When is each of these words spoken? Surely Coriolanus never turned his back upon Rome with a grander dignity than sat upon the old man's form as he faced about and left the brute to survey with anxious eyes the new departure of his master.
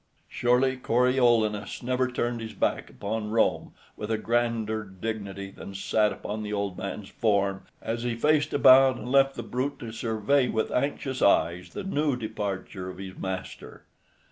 Surely 0.27 0.77
Coriolanus 0.77 1.83
never 1.83 2.07
turned 2.09 2.41
his 2.41 2.53
back 2.55 2.89
upon 2.89 3.29
Rome 3.29 3.73
with 3.95 4.09
a 4.09 4.17
grander 4.17 4.83
dignity 4.83 5.51
than 5.51 5.75
sat 5.75 6.11
upon 6.11 6.41
the 6.41 6.51
old 6.51 6.75
man's 6.75 7.09
form 7.09 7.67
as 7.83 8.01
he 8.01 8.15
faced 8.15 8.51
about 8.51 8.97
and 8.97 9.11
left 9.11 9.35
the 9.35 9.43
brute 9.43 9.77
to 9.77 9.91
survey 9.91 10.47
with 10.47 10.71
anxious 10.71 11.21
eyes 11.21 11.69
the 11.69 11.83
new 11.83 12.15
departure 12.15 12.89
of 12.89 12.97
his 12.97 13.15
master. 13.15 13.85